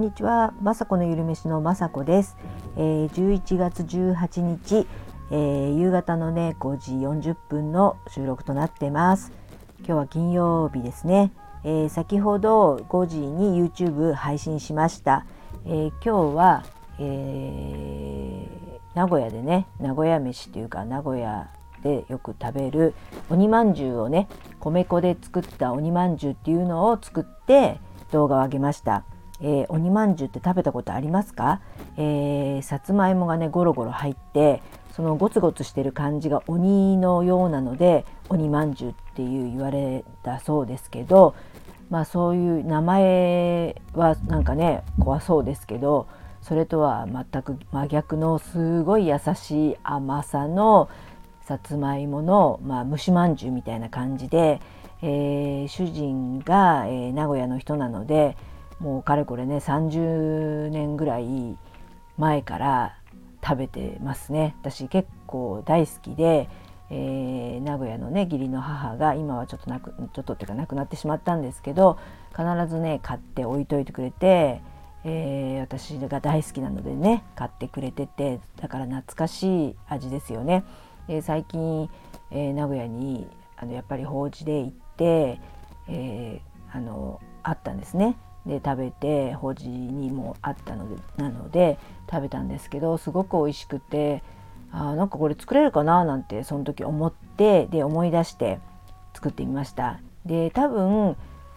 [0.00, 2.38] こんにちは、まさこのゆるめしのまさこです。
[2.78, 4.86] えー、11月18日、
[5.30, 9.30] えー、夕方のね5時40分の収録となってます。
[9.80, 11.32] 今日は金曜日ですね。
[11.64, 15.26] えー、先ほど5時に YouTube 配信しました。
[15.66, 16.64] えー、今日は、
[16.98, 21.50] えー、名古屋でね名古屋飯というか名古屋
[21.82, 22.94] でよく食べる
[23.28, 27.78] 鬼まんじゅうをね米粉で作った鬼まんじゅうっていうのを作って
[28.12, 29.04] 動画を上げました。
[29.42, 31.60] えー、鬼まんじゅうって食べたことありますか、
[31.96, 34.62] えー、さつまいもがねゴロゴロ入って
[34.94, 41.34] そのゴツゴツしてる感じが鬼のようなので鬼まんじゅうっていう言われたそうですけど
[41.88, 46.06] まあそういう名前はなんかね怖そうですけど
[46.42, 50.88] それとは全く真逆のすごい優しい甘さの
[51.42, 54.60] さつまいもの、まあ、蒸しまんじゅうみたいな感じで、
[55.02, 58.36] えー、主人が、えー、名古屋の人なので
[58.80, 61.56] もうかれこれね30年ぐらい
[62.16, 62.96] 前から
[63.44, 66.48] 食べてますね私結構大好きで、
[66.90, 71.98] えー、名古屋のね義理の母が今はちょっとなくちょっとっていうかなくなってしまったんですけど
[72.30, 74.62] 必ずね買って置いといてくれて、
[75.04, 80.64] えー、私が大好きなのでね買ってくれててだから懐かしい味ですよね。
[81.06, 81.90] で最近、
[82.30, 85.40] えー、名古屋にあのやっぱり法事で行って、
[85.88, 88.16] えー、あのあったんですね。
[88.46, 91.78] で食べて法事にもあったのでなので
[92.10, 94.22] 食べたんですけどすごく美味しくて
[94.72, 98.58] あなんかこれ作れるかななんてその時思ってで思い出して
[99.14, 100.00] 作ってみました。
[100.24, 101.16] で多分、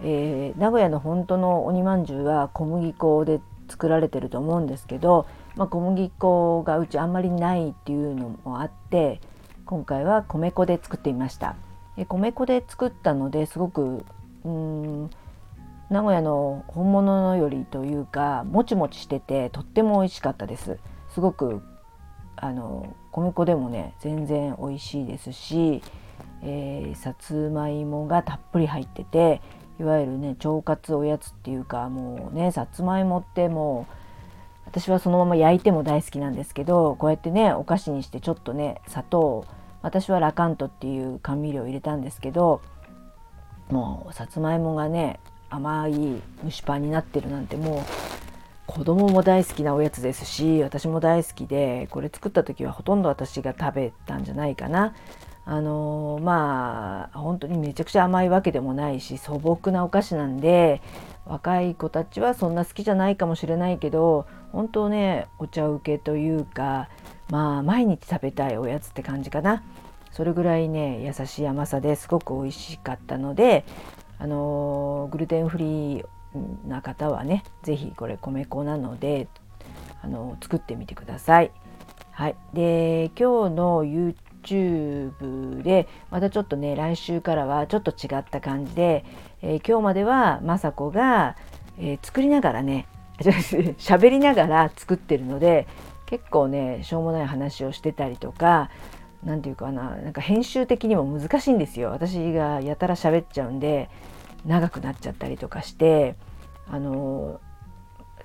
[0.00, 9.20] えー、名古屋の本当の鬼まんじゅうは小麦粉で作られてると思うんですけど、まあ、小麦粉がうちあんまりないっていうのもあって
[9.64, 11.56] 今回は米粉で作ってみました。
[12.08, 14.04] 米粉で作ったのですごく
[14.44, 15.10] うん
[15.94, 20.80] 名古屋の本物のよりというかもちもちしててとっても美味しかったです。
[21.10, 21.62] すごく
[22.34, 25.82] あの米粉でもね全然美味しいですし、
[26.42, 29.40] えー、さつまいもがたっぷり入ってて
[29.78, 33.92] いわゆるね腸活おやつっていうかもうねさつまいもってもう
[34.66, 39.46] 私はそのまま焼いても大好きなんですけどこうやってねお菓子にしてちょっとね砂糖
[39.80, 42.62] 私はラカントっていう甘味料を入れたんですけど
[43.70, 45.20] もうさつまいもがね
[45.54, 47.80] 甘い蒸しパンになってるなんてもう
[48.66, 54.94] 子供も大好きなおやつですし私も大好きでこれ作った時はほとんど私が食べたんじゃないかな。
[55.46, 60.80] あの、まあ本当にめちゃくちゃ甘いわけでもないし素朴なお菓子なんで
[61.26, 66.88] 若い子たちはそんな好きじゃないかもしれないけど本当ねお茶受けというか
[67.30, 69.62] まあ毎日食べたいおやつって感じかな
[70.12, 73.64] それぐらいね優しい甘さですごく美味しかったので
[74.24, 76.04] あのグルテンフリー
[76.66, 79.28] な方はね是非これ米粉なので
[80.00, 81.50] あの作ってみてください。
[82.10, 89.04] はい、で今日の YouTube でまたちょっとね来週からはちょっと違った感じで、
[89.42, 91.36] えー、今日までは雅子が、
[91.78, 92.86] えー、作りながらね
[93.20, 95.66] 喋りながら作ってるので
[96.06, 98.70] 結構ねしょうもない話をしてたりとか
[99.24, 101.90] 何て言うかななんか編集的にも難しいんですよ。
[101.90, 103.88] 私がやたら喋っちゃうんで
[104.44, 106.16] 長くなっちゃったりとかして
[106.68, 107.40] あの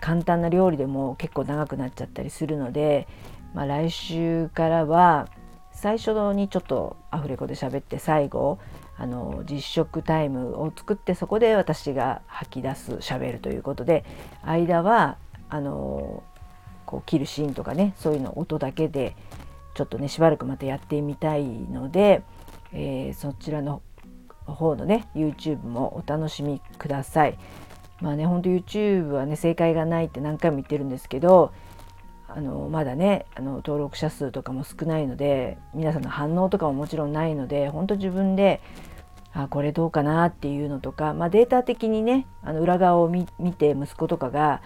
[0.00, 3.06] 簡単な料理でも結構長くなっちゃったりするので、
[3.54, 5.28] まあ、来週からは
[5.72, 8.58] 最初にちょっとアフレコで喋って最後
[8.98, 14.04] あの実食タイムを作ってそこで私が吐き出す喋るということで
[14.42, 15.18] 間は
[15.50, 16.22] あの
[16.86, 19.14] こう切るシーンとかねそういうの音だけで
[19.76, 22.22] ちょっとねしばらくまたやってみたいので、
[22.72, 23.82] えー、そちらの
[24.46, 27.38] 方のね YouTube もお楽しみください。
[28.00, 31.52] まあねほんと YouTube はね正解がないって何回も言ってるんですけど
[32.28, 38.60] あのまだねあの登録者数とかも少ないので皆さんの反応とかももちろんないので本当自分で
[39.32, 44.62] あこれどうかなっていうのとか、まあ、データ的にねあの裏側を見て息子とかが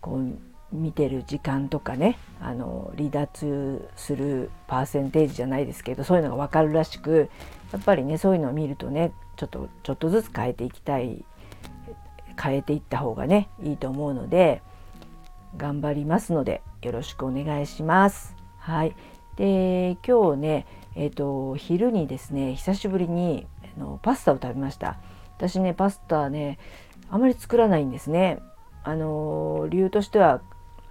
[0.00, 7.30] こう見てる時間とかねあの離脱するパーセンテージじゃないですけどそういうのが分かるらしく
[7.72, 11.24] やっぱりねそういうのを見るとねちょっとちょっとずつ変えていきたい
[12.40, 14.62] 変えていった方がねいいと思うので
[15.56, 18.36] 頑張りますのでよろしくお願いします。
[18.58, 18.94] はい、
[19.36, 24.98] で今日ね、えーと、昼にですね久しぶりにあのパスタを食べました。
[25.36, 26.58] 私ねパスタね
[27.10, 28.40] あまり作らないんですね。
[28.84, 30.40] あの理由としては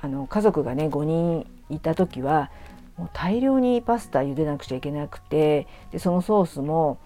[0.01, 2.51] あの家族がね5人いた時は
[2.97, 6.99] もう大量にパスタ茹でなくちゃいけなくてでそのソースも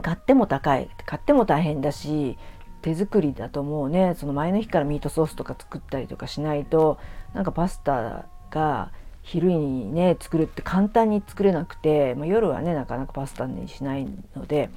[0.00, 2.36] 買っても高い買っても大変だし
[2.82, 6.98] 手作りだともうねその前の日からミートソースとか作ったりとかしないと
[7.32, 8.90] なんかパスタが
[9.22, 14.68] 昼にね作るって簡単に作れなくて、まあ、夜はねなかなかパスタにしないので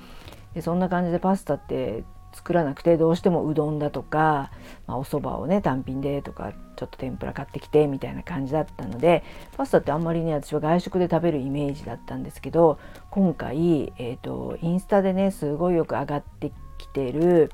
[0.53, 2.03] でそんな感じでパスタって
[2.35, 4.51] 作らなくてどうしてもうどんだとか、
[4.85, 9.23] まあ、お蕎麦をね単品でとかちょっと天ぷら買ってきてみたいな感じだったので
[9.57, 12.77] パスタってあんまりね私は外食で食べるイメージだったんですけど
[13.09, 17.51] 今回、えーと、インスタでねすごいよく上がってきてる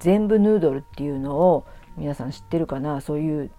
[0.00, 1.66] 全部ヌードルっていうのを
[1.96, 3.00] 皆さん知ってるかな？
[3.00, 3.50] そういう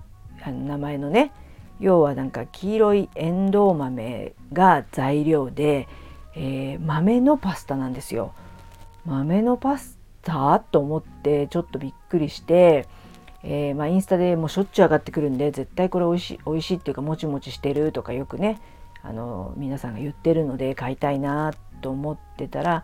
[0.44, 1.32] あの名前のね
[1.80, 5.88] 要はなんか黄色いエンドウ豆が材料で、
[6.36, 8.34] えー、豆のパスタなんですよ。
[9.06, 9.95] 豆のパス
[10.26, 12.88] タと思ってちょっとびっくりして、
[13.44, 18.60] えー、まあ、インスタでもうしょっちゅう上がってくるんで絶対これ美味しい美味しいっていうかもちもちしてるとかよくね
[19.04, 22.84] あの皆さんが言ってるので買いたいなと思ってたら、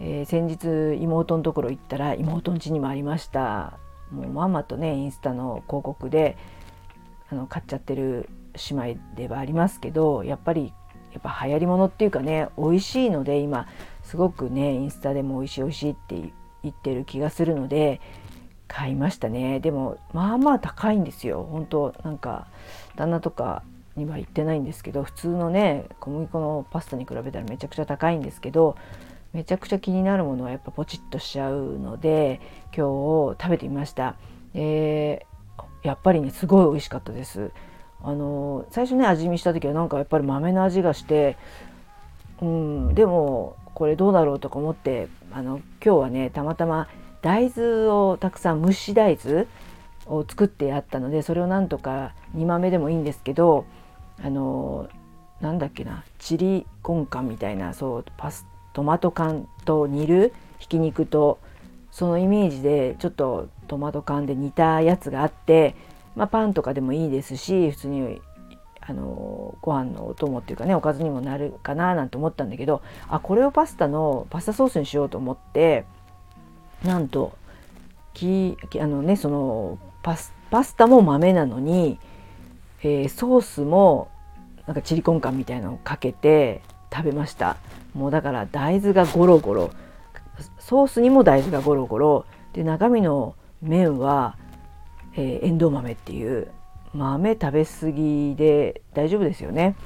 [0.00, 3.78] えー、先日妹のところ行ったら妹ん家にもありました。
[4.10, 6.36] もうママとねインスタの広告で
[7.30, 8.28] あの買っちゃってる
[8.70, 10.74] 姉妹ではありますけどやっぱり
[11.12, 13.66] やっぱ流行りものっていうかね美味しいので今
[14.02, 18.00] すごくねインスタでも美味しい美味しいって言ってる気がするので
[18.68, 19.60] 買いましたね。
[19.60, 21.46] でもまあまあ高いんですよ。
[21.50, 22.46] 本当なんか
[22.96, 23.62] 旦那とか
[23.96, 28.76] には言ってないんですけど普通のね小麦粉のパスタに比べたらめちゃくちゃ高いんですけど
[29.32, 32.40] めちゃくちゃ気になるものはやっぱポチッとしちゃうので
[32.74, 34.16] 今日食べてみました、
[34.54, 37.50] えー、やっぱりねすごい美味しかったです。
[38.04, 41.36] あの最初ね味見した時はなんかやっぱり豆の味がして
[42.40, 46.88] うんでもこれどうだろうとか思ってあの今日はねたまたま
[47.22, 49.46] 大豆をたくさん蒸し大豆
[50.06, 53.64] を作ってあったのでそれをなんとか煮豆でもいいんですけど
[54.22, 54.88] あの
[55.40, 61.38] なんだっけなチリコンカンみたいなそうパストマト缶と煮るひき肉と
[61.90, 65.74] そのイメージでちょっとトマト缶で煮たやつがあって、
[66.16, 68.20] まあ、パンとかでもいいですし普通に
[68.84, 75.84] あのご飯のお供っていうかねおかずにもなるかななんて思ったんだけどあこれをパスタのパスタソースにしようと思って
[76.84, 77.32] なんと
[78.12, 80.32] きあのねそのパス
[80.76, 81.98] タも豆なのに、
[82.82, 84.10] えー、ソースも
[84.66, 86.62] なんかチリコンカンみたいなのをかけて
[86.92, 87.56] 食べました。
[87.94, 89.70] もうだから大豆がゴロゴロ。
[90.58, 92.26] ソースにも大豆がゴロゴロ。
[92.52, 94.36] で中身の麺は、
[95.14, 96.50] えー、エンドウ豆っていう
[96.94, 99.76] 豆食べ過ぎで大丈夫ですよね。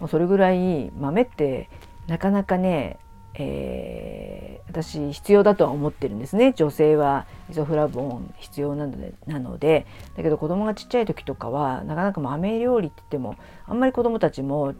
[0.00, 1.68] もうそれぐらい豆って
[2.06, 2.98] なかなかね、
[3.34, 14.74] えー、私必要だとは思ってるんですね女性はイソフラボン必要なのでなのでだけど子供がちっちゃい時とかはなかなか豆料理って言ってもあんまり子供たちも、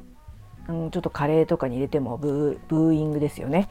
[0.72, 3.69] ん、ちょっとカレーとかに入れてもブーイングですよね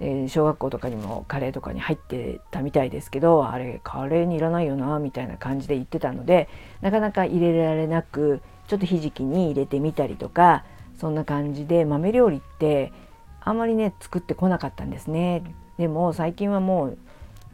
[0.00, 6.48] えー、小学校とかにもカレーとかに入ってたみたいですけどあれカレーにいらないよなみたいな感じで言ってたので
[6.80, 10.64] なかなか入れられなくちょっとひじきに入れてみたりとか
[11.00, 12.92] そんな感じで豆料理って
[13.40, 15.42] あんまりね作ってこなかったんですね。
[15.78, 16.98] でも最近はもう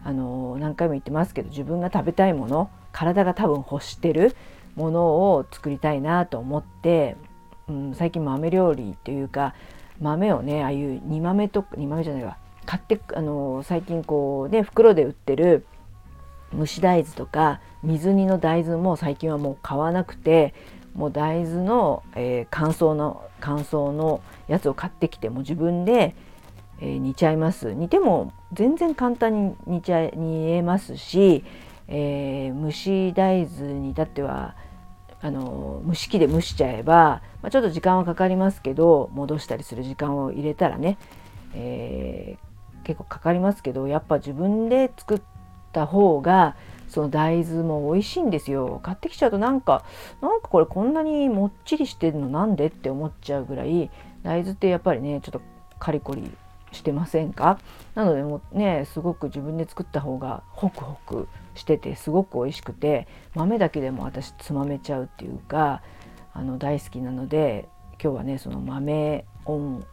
[0.02, 4.34] あの何回も言ってますけど自分が食べたいもの体が多分欲してる
[4.76, 7.16] ものを作りたいなと思って、
[7.68, 9.54] うん、最近豆料理というか
[10.00, 12.36] 豆をねああいう煮豆とか煮豆じゃないわ。
[12.66, 15.66] 買ってあの最近こうね袋で売ってる
[16.56, 20.54] 蒸し大豆とか水煮の大豆も最近はもう買わなくて
[20.94, 26.14] もう大豆の、えー、乾燥の乾燥のやつを買ってきても自分で、
[26.80, 27.74] えー、煮ちゃいます。
[27.74, 31.44] 煮ても全然簡単に煮ちゃ煮えますし、
[31.88, 34.54] えー、蒸し大豆に至っては
[35.24, 40.98] あの蒸し器で蒸しちゃえば、まあ、ちょっと時間はかかりますけど戻したりする時間を入れたらね、
[41.54, 45.22] えー、結構かかりますけどやっぱ自分で作っ
[45.72, 46.56] た方が
[46.88, 48.80] その大豆も美味しいんですよ。
[48.82, 49.86] 買ってきちゃうとなんか
[50.20, 53.90] なんかこれこんなにもっちりしてるのなんでって思っちゃうぐらい
[54.22, 55.40] 大豆ってやっぱりねちょっと
[55.78, 56.30] カリコリ
[56.74, 57.58] してませんか？
[57.94, 65.82] なのでもうねすごく自分で作った方がホクホクしててすごく美味しくて豆だけでも私つまめちゃうっていうか
[66.32, 67.68] あの大好きなので
[68.02, 69.86] 今日はねその豆オン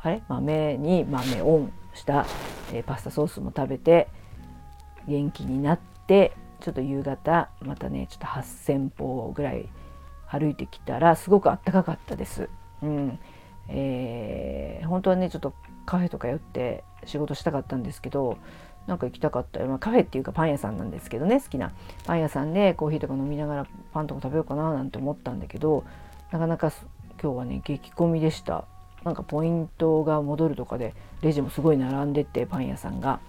[0.00, 0.22] あれ？
[0.28, 2.24] 豆に豆オンした、
[2.72, 4.08] え、パスタソースも食べて
[5.08, 9.68] 元気になってちょっと夕方またねちょっと8,000歩ぐらい
[10.30, 12.48] 歩いてきたらすごくあったかかったです。
[12.82, 13.18] うん。
[13.70, 15.52] えー、本当はねちょっと
[15.88, 18.36] カフェとか寄って仕事したかったんですけど
[18.86, 21.72] なんか行きたかった、まあ、カフェっていうかパン屋さんなんですけどね好きな。
[22.04, 25.84] パン屋さんでコーヒーとか飲みながらパンとか食べようかななんて思ったんだけど
[26.30, 26.70] なかなか
[27.22, 28.66] 今日はね激混みでした。
[29.02, 33.20] なんかポイントが戻るとかでレジもすごい並んでてパン屋さんが。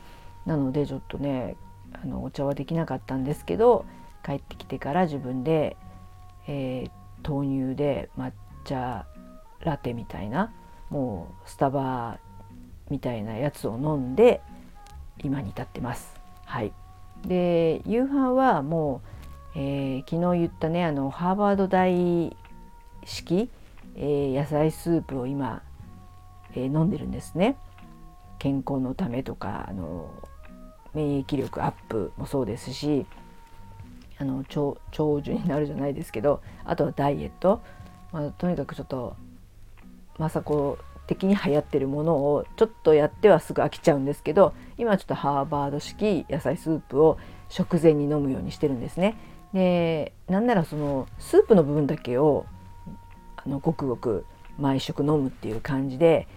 [0.46, 1.56] なのでちょっとね
[1.94, 3.86] あのお茶はできなかったんですけど
[4.26, 5.78] 帰ってきてから自分で、
[6.48, 8.34] えー、豆乳で抹
[8.66, 9.06] 茶
[9.62, 10.52] ラテみたいな
[10.90, 12.20] もうスタバ
[12.90, 14.42] みたいなやつを飲んで
[15.24, 16.20] 今に至ってます。
[16.46, 16.72] はい、
[17.26, 19.02] で夕飯はも
[19.56, 22.36] う、えー、昨日言ったねあのハーバード大
[23.06, 23.50] 式、
[23.96, 25.62] えー、野菜スープを今、
[26.56, 27.58] えー、飲んでるんですね。
[28.40, 30.10] 健康のためとかあの
[30.94, 33.06] 免疫力アップもそうですし
[34.18, 34.78] あの長
[35.22, 37.62] 寿になるじゃないですけどあとはダイエット、
[38.12, 39.16] まあ、とにかくちょっと
[40.18, 40.78] 雅子
[41.10, 47.18] 的に流行ってるものをちょっとやってはすぐ飽きちゃうんですけど今はちょっとハーバード式野菜スープを
[47.50, 49.18] 食前に飲むようにしてるんですね。
[49.52, 52.46] でなんならそのスープの部分だけを
[53.38, 54.24] あのごくごく
[54.60, 56.28] 毎食飲むっていう感じで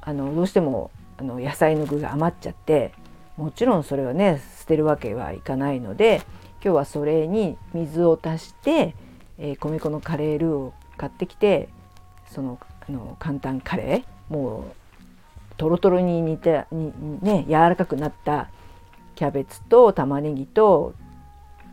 [0.00, 2.92] あのどうしてもあの野菜の具が余っちゃって
[3.36, 6.22] もちろんそれはね捨てるわけはいかないので
[6.64, 8.94] 今日はそれに水を足して、
[9.36, 11.68] えー、米粉のカレールーを買ってきて
[12.30, 14.64] そのあの簡単カレーもう
[15.56, 18.48] とろとろに煮てにね柔らかくなった
[19.14, 20.94] キャベツと玉ねぎと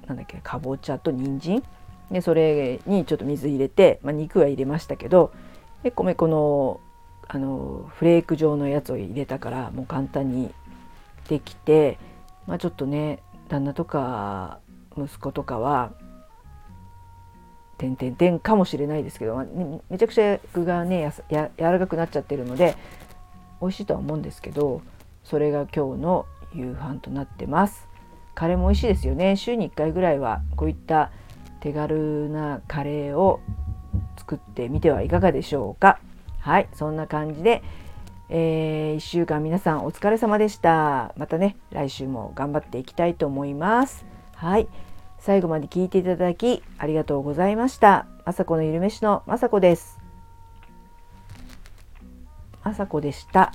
[0.07, 1.63] なんだっけかぼちゃと人参。
[2.11, 5.31] でそれにちょっと水入れて、まあ、肉は入れましたけど
[5.81, 6.81] で米粉の
[7.27, 10.53] あのフレーク状のやつを入れたからもう簡単に
[11.29, 11.97] できて、
[12.45, 14.59] まあ、ちょっとね旦那とか
[14.97, 15.93] 息子とかは
[17.81, 22.75] 点々点かもしれないですけど、まあね、めちゃくちゃ具がねや柔らかくなっちゃってるので
[23.59, 24.83] 美味しいとは思うんですけど
[25.23, 27.87] それが今日の夕飯となってます。
[28.35, 29.35] カレーも美味しいですよね。
[29.35, 31.11] 週に1回ぐらいはこういった
[31.59, 33.39] 手軽なカレーを
[34.17, 35.99] 作ってみてはいかがでしょうか。
[36.39, 37.63] はいそんな感じで、
[38.29, 41.13] えー、1週間皆さんお疲れ様でした。
[41.17, 44.05] またね来週も頑張っていきたいと思います。
[44.35, 44.67] はい。
[45.21, 48.07] 最後まで聞いていただきありがとうございました。
[48.25, 49.99] まさこのゆるめしのまさこです。
[52.63, 53.53] まさこでした。